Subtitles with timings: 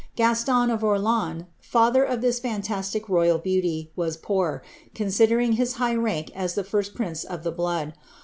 [0.15, 4.63] Gaston of Orleans, father of this fiintastii royal beauty, was poor,
[4.95, 7.93] considering his high rank as the first prince oi the blood.